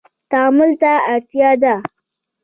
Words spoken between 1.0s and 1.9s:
اړتیا ده